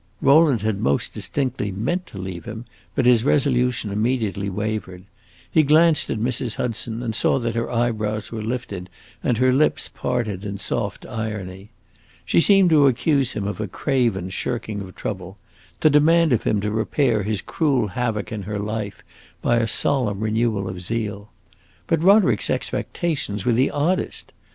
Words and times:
Rowland 0.19 0.63
had 0.63 0.79
most 0.79 1.13
distinctly 1.13 1.71
meant 1.71 2.07
to 2.07 2.17
leave 2.17 2.45
him, 2.45 2.65
but 2.95 3.05
his 3.05 3.23
resolution 3.23 3.91
immediately 3.91 4.49
wavered. 4.49 5.03
He 5.51 5.61
glanced 5.61 6.09
at 6.09 6.17
Mrs. 6.17 6.55
Hudson 6.55 7.03
and 7.03 7.13
saw 7.13 7.37
that 7.37 7.53
her 7.53 7.69
eyebrows 7.69 8.31
were 8.31 8.41
lifted 8.41 8.89
and 9.23 9.37
her 9.37 9.53
lips 9.53 9.87
parted 9.89 10.43
in 10.43 10.57
soft 10.57 11.05
irony. 11.05 11.69
She 12.25 12.41
seemed 12.41 12.71
to 12.71 12.87
accuse 12.87 13.33
him 13.33 13.45
of 13.45 13.61
a 13.61 13.67
craven 13.67 14.31
shirking 14.31 14.81
of 14.81 14.95
trouble, 14.95 15.37
to 15.81 15.89
demand 15.91 16.33
of 16.33 16.45
him 16.45 16.61
to 16.61 16.71
repair 16.71 17.21
his 17.21 17.43
cruel 17.43 17.89
havoc 17.89 18.31
in 18.31 18.41
her 18.41 18.57
life 18.57 19.03
by 19.43 19.57
a 19.57 19.67
solemn 19.67 20.21
renewal 20.21 20.67
of 20.67 20.81
zeal. 20.81 21.29
But 21.85 22.01
Roderick's 22.01 22.49
expectations 22.49 23.45
were 23.45 23.53
the 23.53 23.69
oddest! 23.69 24.33